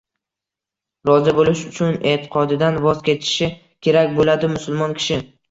[1.09, 3.51] Rozi bo‘lish uchun e’tiqodidan voz kechishi
[3.89, 5.23] kerak bo‘ladi musulmon kishi.